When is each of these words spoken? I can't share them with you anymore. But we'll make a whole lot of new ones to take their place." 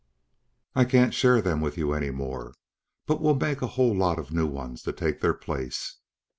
I 0.73 0.83
can't 0.83 1.13
share 1.13 1.43
them 1.43 1.61
with 1.61 1.77
you 1.77 1.93
anymore. 1.93 2.55
But 3.05 3.21
we'll 3.21 3.35
make 3.35 3.61
a 3.61 3.67
whole 3.77 3.95
lot 3.95 4.17
of 4.17 4.31
new 4.31 4.47
ones 4.47 4.81
to 4.81 4.91
take 4.93 5.21
their 5.21 5.35
place." 5.35 5.97